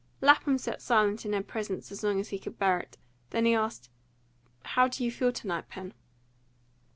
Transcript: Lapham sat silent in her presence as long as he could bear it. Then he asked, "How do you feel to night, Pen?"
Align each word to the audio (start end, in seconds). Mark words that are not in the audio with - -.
Lapham 0.19 0.57
sat 0.57 0.81
silent 0.81 1.27
in 1.27 1.33
her 1.33 1.43
presence 1.43 1.91
as 1.91 2.01
long 2.03 2.19
as 2.19 2.29
he 2.29 2.39
could 2.39 2.57
bear 2.57 2.79
it. 2.79 2.97
Then 3.29 3.45
he 3.45 3.53
asked, 3.53 3.87
"How 4.63 4.87
do 4.87 5.03
you 5.03 5.11
feel 5.11 5.31
to 5.31 5.45
night, 5.45 5.67
Pen?" 5.69 5.93